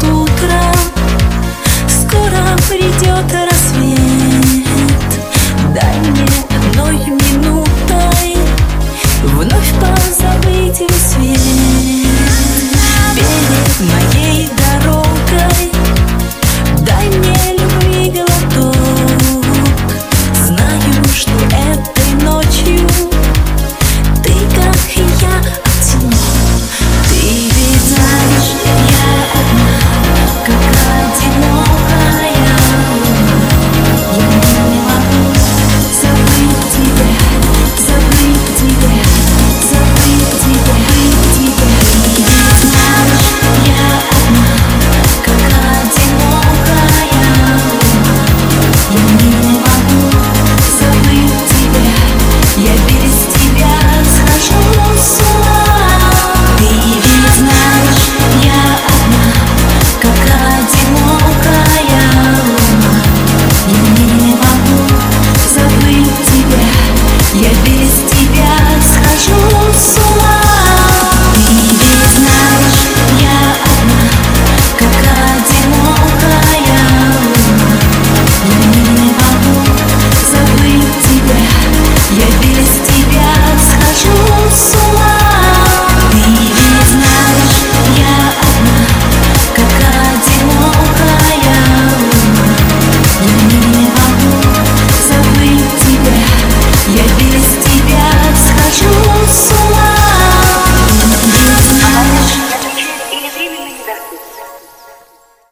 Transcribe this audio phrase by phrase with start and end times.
[0.00, 0.27] tu